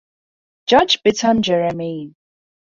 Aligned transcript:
George 0.65 1.03
Bitton 1.03 1.43
Jermyn. 1.43 2.15